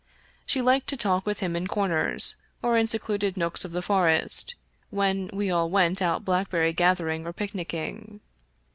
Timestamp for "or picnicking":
7.27-8.19